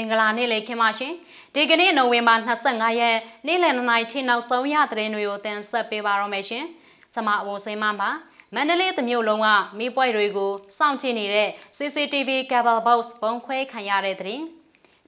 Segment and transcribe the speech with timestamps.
[0.00, 1.12] င်္ဂလာနေ့လေးခင်ပါရှင်
[1.54, 6.64] ဒီကနေ့နိုဝင်ဘာ25ရက်နေ့လယ်2နာရီထိနောက်ဆုံးရသတင်းတွေကိုတင်ဆက်ပေးပါရမယ်ရှင်
[7.14, 8.10] ကျွန်မအဝုံစိမ်းမပါ
[8.54, 9.48] မန္တလေးတမြို့လုံးက
[9.78, 14.44] မိပွိုက်တွေကိုစောင့်ကြည့်နေတဲ့ CCTV cable box ဘုံခွဲခံရတဲ့သတင်း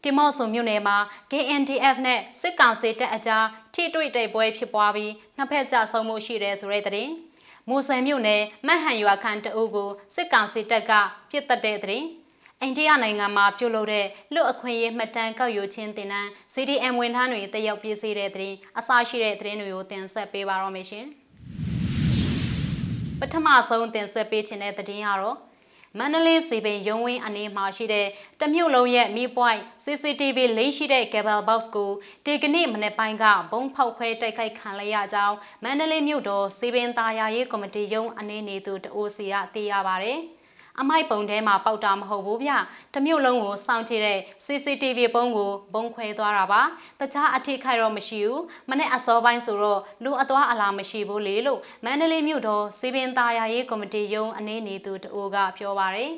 [0.03, 0.97] တီမော့ဆိုမြို့နယ်မှာ
[1.31, 7.13] KNDF နဲ့စစ်ကောင်စီတပ်အကြားထိတွေ့တိုက်ပွဲဖြစ်ပွားပြီးနှစ်ဖက်ကြဆုံမှုရှိတယ်ဆိုတဲ့သတင်း
[7.69, 10.93] မူဆယ်မြို့နယ်မဟန်ရွာခန့်တအုပ်ကိုစစ်ကောင်စီတပ်က
[11.31, 12.07] ပြစ်တက်တဲ့သတင်း
[12.63, 21.07] အိန္ဒိယနိုင်ငံမှာပြုလုပ်တဲ့လူအခွင့်အရေးမှတ်တမ်းကောက်ယူခြင်းတင်နန်း CDM ဝန်ထမ်းတွေတက်ရောက်ပြည့်စည်တဲ့သတင်းအစရှိတဲ့သတင်းတွေကိုတင်ဆက်ပေးပါရမရှင်
[23.21, 25.37] ပထမဆုံးတင်ဆက်ပေးခြင်းတဲ့သတင်းကတော့
[25.99, 28.07] မန္တလေးစီပင်ရုံးဝင်းအနေမှာရှိတဲ့
[28.41, 31.91] တမြို့လုံးရဲ့မီးပွိုင်း CCTV လိမ့်ရှိတဲ့ cable box ကို
[32.25, 40.15] ဒီကနေ့မနေ့ပိုင်းကဘုံဖောက်ခွဲတိုက်ခိုက်ခံရကြောင်းမန္တလေးမြို့တော်စီပင်သားယာရေးကော်မတီရုံးအနေနေသူတအိုစီကသိရပါဗျ။
[40.81, 42.51] အမိုက်ပုံထဲမှာပေါက်တာမဟုတ်ဘူးဗျ
[42.95, 46.63] တမျိုးလုံးကိုစောင့်ကြည့်တဲ့ CCTV ပုံကိုဘုံခွဲသွားတာပါ
[47.01, 56.13] တခြားအထိခိုက်တော့မရှိဘူးမနေ့အစောပိုင်းဆိုတော့လူအသွားအလာမရှိဘူးလေလို့မန္တလေးမြို့တော်စီပင်သားယာရေးကော်မတီရုံးအနေနေသူတအိုကပြောပါတယ်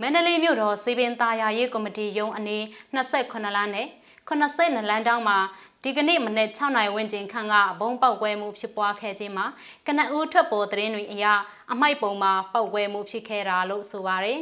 [0.00, 2.58] မန္တလေးမြို့တော်စီပင်သားယာရေးကော်မတီရုံးအနေ
[2.94, 3.88] 28လမ်းနဲ့
[4.28, 5.38] 82လမ်းတောင်းမှာ
[5.82, 9.46] ဒီကနေ့မနေ့6နိုင်ဝန်းကျင်ခန့်ကဘုံပေါက်ကွဲမှုဖြစ်ပွားခဲ့ခြင်းမှာ
[9.86, 11.24] ကနအူးထွက်ပေါ်သတင်းတွေအရ
[11.72, 14.40] အမိုက်ပုံမှာပေါက်ကွဲမှုဖြစ်ခဲ့တာလို့ဆိုပါတယ်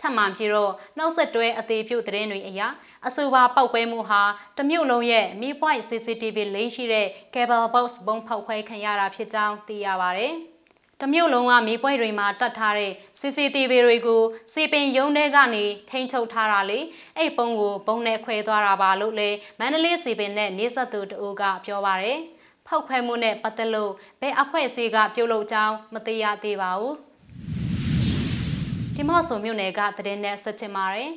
[0.00, 2.60] ထပ်မံပြီးတော့နှုတ်ဆက်တွဲအသေးပြုသတင်းတွေအရ
[3.06, 4.22] အဆိုပါပောက်ကွဲမှုဟာ
[4.58, 10.34] တမြို့လုံးရဲ့မီးပွိုင်း CCTV လိမ့်ရှိတဲ့ cable box ဘုံဖောက်ခွဲခံရတာဖြစ်ကြောင်းသိရပါတယ်။
[11.00, 16.78] တမျိုးလုံးကမီးပွဲတွေမှာတတ်ထားတဲ့ CCTV တွေကိုစီပင်ရုံးထဲကနေထိန်းချုပ်ထားတာလေ
[17.16, 22.18] အဲ့ပုံကိုဘုံနဲ့ခွဲသွားတာပါလို့လေမန္တလေးစီပင်နဲ့နေဆက်သူတူကပြောပါတယ်
[22.66, 26.96] ဖောက်ခွဲမှုနဲ့ပတ်သက်လို့ဘယ်အဖွဲ့အစည်းကပြုတ်လုကြောင်းမသိရသေးပါဘူး
[28.94, 31.10] ဒီမော့ဆိုမြို့နယ်ကတရင်နဲ့ဆက်ချင်ပါတယ်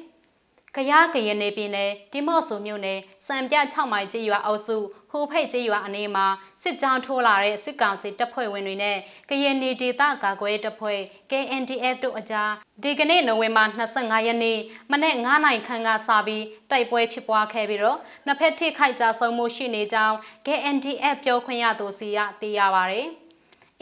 [0.78, 4.78] ကရားကရင်နေပြည်နယ်တိမော့ဆိုမြို့နယ်စံပြ6မိုင်ကျေးရွာအုပ်စု
[5.12, 6.26] ဟိုဖိတ်ကျေးရွာအနီးမှာ
[6.64, 8.98] စစ်ကြောင်းထိုးလာတဲ့စစ်ကောင်စီတပ်ဖွဲ့ဝင်တွေနဲ့
[9.30, 11.00] ကရင်နေဒေသကာကွယ်တပ်ဖွဲ့
[11.32, 12.52] KNDF တို့အကြား
[12.84, 13.64] ဒီကနေ့နိုဝင်ဘာ
[13.96, 14.60] 25ရက်နေ့
[14.92, 23.02] မနေ့9နိုင်ခန့်ကစပြီးတိုက်ပွဲဖြစ်ပွားခဲ့ပြီးတော့နှစ်ဖက်ထိခိုက်ကြဆုံးမှုရှိနေကြောင်း KNDF ပြောခွင့်ရသူစီကသိရပါဗျ။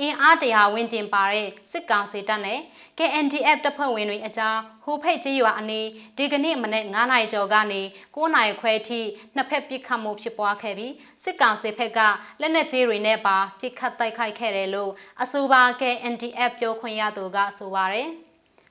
[0.01, 2.59] အင်အားတရာဝန်းကျင်ပါတဲ့စစ်ကောင်စီတပ်နဲ့
[2.97, 7.81] KNDF တပ်ဖွဲ့ဝင်တွေအကြားဟိုဖိတ်ကျေးရွာအနီးဒီကနေ့မနေ့9နိုင်ကျော်ကနေ
[8.15, 9.01] 9နိုင်ခွဲထိ
[9.35, 11.99] နှစ်ဖက်ပစ်ခတ်မှုဖြစ်ပွားခဲ့ပြီးစစ်ကောင်စီဘက်က
[12.41, 14.91] လက်နက်ကြီးတွေနဲ့ပါပစ်ခတ်တိုက်ခိုက်ခဲ့တယ်လို့
[15.21, 18.09] အဆိုပါ KNDF ပြောခွင့်ရသူကဆိုပါတယ်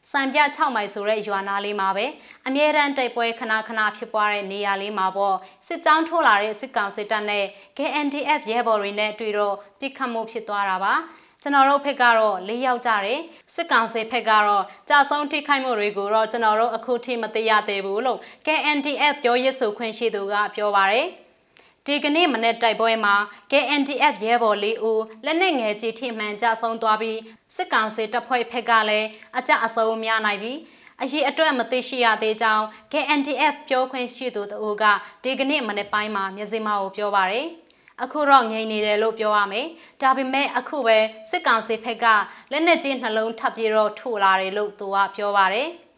[0.08, 2.06] စံပြ6မိုင်ဆိုတဲ့ရွာနာလေးမှာပဲ
[2.46, 7.44] အမြဲတမ်းတိုက်ပွဲခဏခဏဖြစ်ပွားတဲ့နေရာလေးမှာပေါ့စစ်ကြောင်းထိုးလာတဲ့စစ်ကောင်စစ်တပ်နဲ့
[7.76, 10.94] KNDF ရဲဘော်တွေနဲ့တွေ့တော့ပြစ်ခတ်မှုဖြစ်သွားတာပါ
[11.42, 13.20] ကျွန်တော်တို့ဖက်ကတော့၄ယောက်ကြတယ်
[13.54, 21.06] စစ်ကောင်စီဖက်ကတော့ကြာဆုံးထိခိုက်မှုတွေကိုတော့ကျွန်တော်တို့အခုထိမသိရသေးဘူးလို့ KNDF ပြောရစ်ဆိုခွင့်ရှိသူကပြောပါတယ်
[21.86, 23.14] ဒီကနေ့မနေ့တိုက်ပွဲမှာ
[23.50, 27.18] KNDF ရဲဘော်၄ဦးလက်နက်ငယ်ကြီးထိမှန်ကြဆုံးသွားပြီး
[27.56, 29.08] စစ်ကောင်စီတပ်ဖွဲ့ဖက်ကလည်း
[29.38, 30.58] အကြအဆုံးများနိုင်ပြီး
[31.02, 34.84] အရေးအတွက်မသိရှိရသေးကြောင်း KNDF ပြောခွင့်ရှိသူတို့က
[35.24, 37.46] ဒီကနေ့မနေ့ပိုင်းမှာမျက်စိမှောက်ကိုပြောပါရယ်
[38.02, 39.66] အခုတော့ငြိမ်နေတယ်လို့ပြောရမယ်။
[40.02, 40.98] ဒါပေမဲ့အခုပဲ
[41.30, 42.06] စစ်ကောင်စီဖက်က
[42.50, 45.68] လက်နက်ကြီးနှလုံးထပ်ပြီးတော့ထိုးလာတယ်လို့သူကပြောပါတယ်။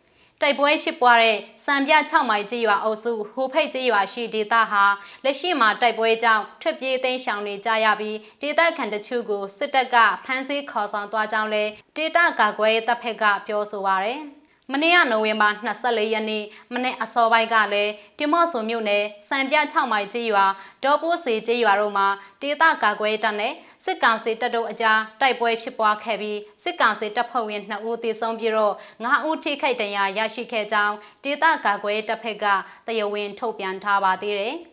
[0.43, 4.85] တိုက်ပွဲဖြစ်ပွားတဲ့စံပြ6မိုင်ကြေးရွာအုပ်စုဟိုဖိတ်ကြေးရွာရှိဒေသဟာ
[5.25, 11.65] လက်ရှိမှာတိုက်ပွဲကြောင့်ထွက်ပြေးသိမ်းရှောင်နေကြရပြီးဒေသခံတချို့ကိုစစ်တပ်ကဖမ်းဆီးခေါ်ဆောင်သွားကြောင်းလဲ
[11.97, 14.23] ဒေသကာကွယ်တပ်ဖက်ကပြောဆိုပါရယ်။
[14.73, 15.49] မနေ့ကနိုဝင်ဘာ
[15.83, 20.47] 24ရက်နေ့မနေ့အစောပိုင်းကလည်းတိမော့ဆိုမြို့နယ်စံပြ6မိုင်ကျေးရွာ
[20.85, 22.07] ဒေါ်ပိုးစီကျေးရွာတို့မှာ
[22.43, 23.53] ဒေသကာကွယ်တပ်နဲ့
[23.85, 28.75] စစ်ကောင်စီတပ်တို့အကြားတိုက်ပွဲဖြစ်ပွားခဲ့ပြီးစစ်ကောင်စီတပ်ဖွဲ့ဝင်2ဦးသေဆုံးပြီးတော့
[29.05, 30.95] 9ဦးထိခိုက်ဒဏ်ရာရရှိခဲ့ကြောင်း
[31.25, 32.45] ဒေသကာကွယ်တပ်ဖက်က
[32.87, 34.57] တရားဝင်ထုတ်ပြန်ထားပါသေးတယ်။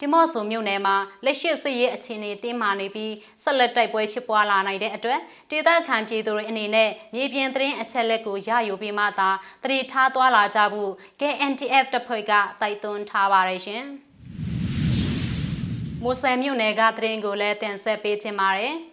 [0.00, 5.20] ဒီမော့ဆိုမြို့နယ်မှာလက်ရှိစစ်ရေးအခြေအနေတင်းမာနေပြီးဆက်လက်တိုက်ပွဲဖြစ်ပွားလာနိုင်တဲ့အတွက်
[5.50, 9.30] ဒေသခံပြည်သူတွေအနေနဲ့မြေပြင်သတင်းအချက်လက်ကိုရယူပြီးမှသာ
[9.62, 13.84] တတိထားသွားလာကြဖို့ KNTF တပ်ဖွဲ့ကတိုက်တွန်းထားပါရရှင်။
[16.02, 18.74] မူဆယ်မြို့နယ်ကသတင်းကိုလည်းတင်ဆက်ပေးခြင်းပါတယ်။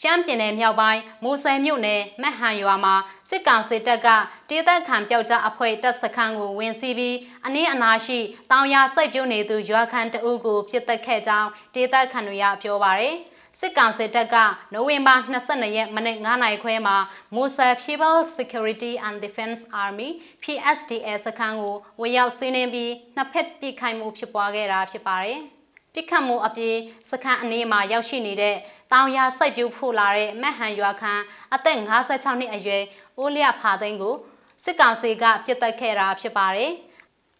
[0.00, 2.94] ရှမ်းပြည်နယ်မြောက်ပိုင်းမူဆယ်မြို့နယ်မက်ဟန်ရွာမှာ
[3.28, 4.08] စစ်ကောင်စီတပ်က
[4.48, 8.18] ဒေသခံပျောက်ကြားအဖွဲ့တပ်စခန်းကိုဝင်စီးပြီးအနည်းအနာရှိ
[8.50, 13.16] တောင်ယာစိုက်ပျိုးနေသူရွာခံတအုပ်ကိုပြစ်တက်ခဲ့ကြောင်းဒေသခံတွေကပြောပါရယ်
[13.60, 14.36] စစ်ကောင်စစ်တပ်က
[14.72, 16.96] နိုဝင်ဘာ22ရက်မနေ့9နိုင်ခွဲမှာ
[17.34, 20.08] မူဆယ် People Security and Defense Army
[20.42, 25.40] PSDA စခန်းကိုဝင်ရောက်စီးနင်းပြီးနှစ်ဖက်ပြစ်ခိုင်မှုဖြစ်ပွားခဲ့တာဖြစ်ပါတယ်။
[25.94, 26.76] ပြစ်ခတ်မှုအပြင်
[27.10, 28.56] စခန်းအနီးမှာရောက်ရှိနေတဲ့
[28.92, 31.22] တောင်ယာစိုက်ပျိုးဖို့လာတဲ့မက်ဟန်ရွာခန်း
[31.54, 32.82] အသက်56နှစ်အရွယ်
[33.22, 34.16] ဦးလျဖာသိန်းကို
[34.64, 36.72] စစ်ကောင်စီကပြစ်တက်ခဲ့တာဖြစ်ပါတယ်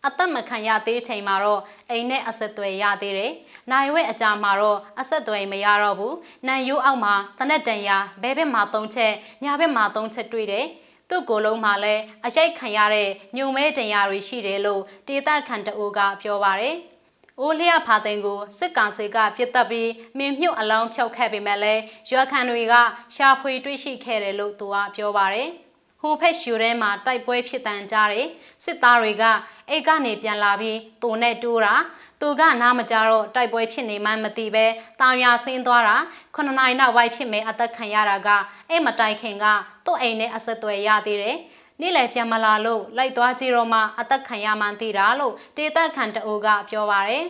[0.07, 3.33] အသက်မခံရသေးချိန်မှာတော့အိမ်နဲ့အဆက်အသွယ်ရသေးတယ်။
[3.71, 6.15] နိုင်ဝဲအကြာမှာတော့အဆက်အသွယ်မရတော့ဘူး။
[6.47, 7.91] နန်ရိုးအောက်မှာတနက်တန်ရ
[8.23, 9.13] ဘဲဘက်မှာသုံးချက်
[9.45, 10.67] ညာဘက်မှာသုံးချက်တွေ့တယ်။
[11.09, 16.79] သူ့ကိုယ်လုံးမှာလည်းအရိုက်ခံရတဲ့ညုံမဲတရားတွေရှိတယ်လို့ဒေသခံတအိုကပြောပါရယ်။
[17.41, 22.75] အိုးလျဖာသိန်ကိုစစ်ကောင်စီကပြစ်တက်ပြီးမင်းမြုပ်အလောင်းဖြုတ်ခဲ့ပေမဲ့လည်းရွာခံတွေက
[23.15, 25.51] ရှာဖွေတွေ့ရှိခဲ့တယ်လို့သူကပြောပါရယ်။
[26.01, 28.27] ဟိုဖက်ရှူထဲမှာတိုက်ပွဲဖြစ်တန်ကြတယ်
[28.65, 29.25] စစ်သားတွေက
[29.71, 31.75] အိတ်ကနေပြန်လာပြီးသူနဲ့တိုးတာ
[32.21, 34.67] သူကနားမကြတော့တိုက်ပွဲဖြစ်နေမှမသိပဲ
[35.01, 35.97] တာယာဆင်းသွားတာ
[36.35, 38.29] ခုနှစ်နိုင်နောက်ဝိုက်ဖြစ်မယ်အသက်ခံရတာက
[38.71, 39.45] အဲ့မတိုင်ခင်က
[39.87, 41.37] သူ့အိမ်နဲ့အဆက်အသွယ်ရသေးတယ်
[41.81, 47.27] နေ့လည်ပြန်မလာလို့လိုက်သွားကြည့်တော့မှအသက်ခံရမှန်းသိတာလို့တေသက်ခံတအိုကပြောပါရယ်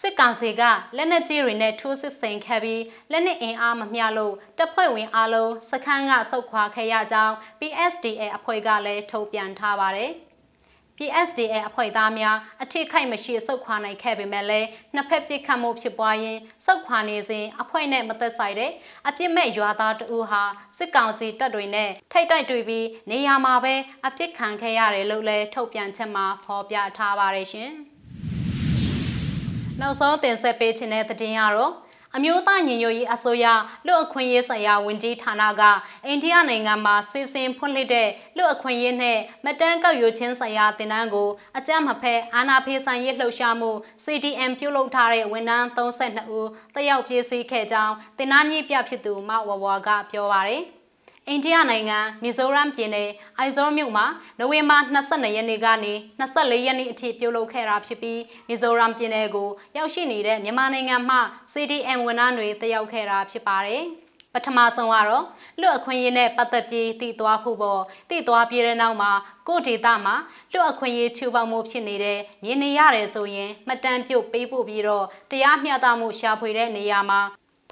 [0.00, 0.62] စစ်ကောင်စီက
[0.96, 10.12] လက်နက်ကြီးတွေနဲ့ထိုးစစ်ဆင်ခဲ့ပြီးလက်နက်အင်အားမမျှလို့တပ်ဖွဲ့ဝင်အလုံးစခန်းကဆုတ်ခွာခဲ့ရကြောင်း PSDA အဖွဲ့ကလည်းထုတ်ပြန်ထားပါတယ်။
[10.98, 18.72] PSDA အဖွဲ့သားများအထိခိုက်မရှိဆုတ်ခွာနိုင်ခဲ့ပေမဲ့လည်းနှစ်ဖက်ပစ်ခတ်မှုဖြစ်ပွားရင်ဆုတ်ခွာနေစဉ်အဖွဲ့နဲ့မသက်ဆိုင်တဲ့
[19.08, 20.42] အပြစ်မဲ့ရွာသားတဦးဟာ
[20.78, 23.74] စစ်ကောင်စီတပ်တွေနဲ့ထိတ်တိုက်တွေ့ပြီးနေရာမှာပဲ
[24.06, 27.70] အပြစ်ခံခဲ့ရတယ်လို့လည်းထုတ်ပြန်ချက်မှာဖော်ပြထားပါတယ်ရှင်။
[29.80, 31.72] နောက်ဆုံးတင်ဆက်ပေးခြင်းတဲ့သတင်းကတော့
[32.18, 33.46] အမျိုးသားညီညွတ်ရေးအစိုးရ
[33.86, 35.62] လူအခွင့်ရေးဆိုင်ရာဝန်ကြီးဌာနက
[36.06, 43.70] အိန္ဒိယနိုင်ငံမှာစီစဉ်ဖွင့်လှစ်တဲ့လူအခွင့်ရေးနဲ့မတန်းကောက်ယူခြင်းဆိုင်ရာတင်နန်းကိုအကြမ်းမဖက်အာဏာဖီဆိုင်ရေးလှုပ်ရှားမှု
[44.04, 50.75] CDM ပြုလုပ်ထားတဲ့ဝန်ထမ်း32ဦးတက်ရောက်ပြေးစည်းခဲ့ကြောင်းတင်နန်းကြီးပြဖြစ်သူမဝဝကပြောပါရယ်
[51.28, 54.06] အိန္ဒိယနိုင်ငံမီဇိုရမ်ပြည်နယ်အိုင်ဇောမြို့မှာ
[54.38, 61.18] နိုဝင်ဘာ22ရက်နေ့ကနေ24ရက်နေ့အထိပြုလုပ်ခဲ့တာဖြစ်ပြီးမီဇိုရမ်ပြည်နယ်ကိုရောက်ရှိနေတဲ့မြန်မာနိုင်ငံမှ
[61.52, 63.84] CDM ဝန်ထမ်းတွေတက်ရောက်ခဲ့တာဖြစ်ပါတယ်။
[64.34, 65.24] ပထမဆုံးကတော့
[65.60, 69.12] လွတ်အခွင့်အရေးနဲ့ပတ်သက်ပြီးတည်သွားဖို့ပေါ့တည်သွားပြီးတဲ့နောက်မှာ
[69.48, 70.14] ကိုဒေတာမှာ
[70.52, 77.20] လွတ်အခွင့်အရေးချူပေါင်းမှုဖြစ်နေတဲ့မြင်နေရတယ်ဆိုရင်မှတ်တမ်းပြုတ်ပေးဖို့ပြီးတော့တရားမျှတမှုရှာဖွေတဲ့နေရာမှာ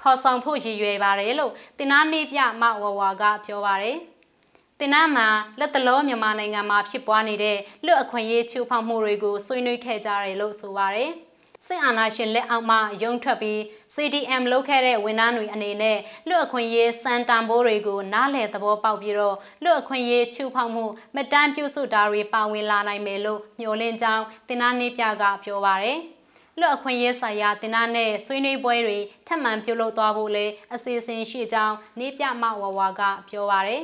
[0.01, 3.97] ဖော်ဆောင်ဖို့ရည်ရွယ်ပါတယ်လို့တင်နာနေပြမဝဝကပြောပါတယ်။
[4.79, 5.27] တင်နာမှာ
[5.59, 11.11] လက်တလောမြန်မာနိုင်ငံမှာဖြစ်ပွားနေတဲ့လွတ်အခွင့်အရေးချိုးဖောက်မှုတွေကိုဆွေးနွေးခဲ့ကြတယ်လို့ဆိုပါတယ်။
[11.67, 13.59] စစ်အာဏာရှင်လက်အောက်မှရုံထွက်ပြီး
[13.93, 15.97] CDM လုပ်ခဲ့တဲ့ဝန်ထမ်းတွေအနေနဲ့
[16.29, 25.99] လွတ်အခွင့်အရေးစံတန်ဖိုးတွေကိုနားလည်သဘောပေါက်ပြီးတော့လွတ်အခွင့်အရေးချူဖောက်မှုမတန်းပြုစုတာတွေပါဝင်လာနိုင်မယ်လို့မျှော်လင့်ကြောင်းတင်နာနေပြကပြောပါရယ်။
[26.59, 33.83] လွတ်အခွင့်ရေးဆိုင်ရာတင်နာနဲ့ဆွေးနွေးပွဲတွေထပ်မံပြုလုပ်သွားဖို့လည်းအစီအစဉ်ရှိကြောင်းနေပြမဝဝကပြောပါရယ်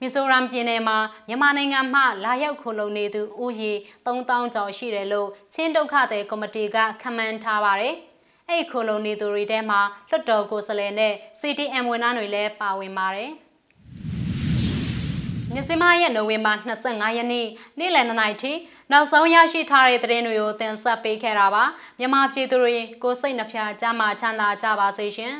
[0.00, 0.98] မီဇိုရမ်ပြည်နယ်မှာ
[1.28, 3.72] မြန်မာနိုင်ငံမှလာရောက်ခိုလုံနေသူဦးရေ
[4.06, 7.94] 3000ကျော်ရှိတယ်လို့ချင်းဒုက္ခသည်ကော်မတီကခန့်မှန်းထားပါတယ်။
[8.48, 9.80] အဲ့ခိုလုံနေသူတွေထဲမှာ
[10.10, 13.32] လွတ်တော်ကိုယ်စားလှယ်နဲ့ CTM ဝန်ထမ်းတွေလည်းပါဝင်ပါတယ်။
[15.54, 16.52] ညစီမရဲ့နိုဝင်ဘာ
[16.82, 17.46] 25ရက်နေ့
[17.78, 18.52] နေ့လယ်2နာရီထိ
[18.92, 21.64] နောက်ဆုံးရရှိထားတဲ့သတင်းတွေကိုတင်ဆက်ပေးခဲ့တာပါ
[21.98, 25.34] မြန်မာပြည်သူတွေကိုစိတ်နှဖျားကြမှာချမ်းသာကြပါစေရှင်